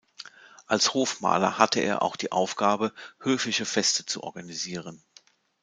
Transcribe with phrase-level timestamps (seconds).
[0.65, 5.03] Als Hofmaler hatte er auch die Aufgabe, höfische Feste zu organisieren.